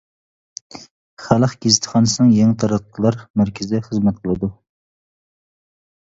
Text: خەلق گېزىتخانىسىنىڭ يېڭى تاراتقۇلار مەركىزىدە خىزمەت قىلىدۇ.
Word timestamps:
خەلق 1.25 1.51
گېزىتخانىسىنىڭ 1.65 2.31
يېڭى 2.37 2.55
تاراتقۇلار 2.63 3.17
مەركىزىدە 3.41 3.81
خىزمەت 3.89 4.17
قىلىدۇ. 4.23 4.49